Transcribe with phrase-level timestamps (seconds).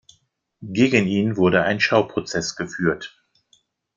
[0.63, 3.23] Gegen ihn wurde ein Schauprozess geführt.